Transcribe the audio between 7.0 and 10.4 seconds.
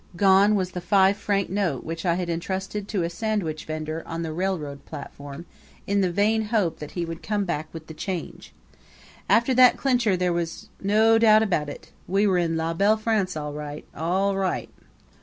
would come back with the change. After that clincher there